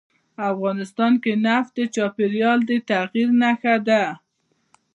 افغانستان 0.51 1.13
کې 1.23 1.31
نفت 1.45 1.71
د 1.77 1.79
چاپېریال 1.95 2.59
د 2.69 2.71
تغیر 2.89 3.29
نښه 3.41 3.75
ده. 3.87 4.03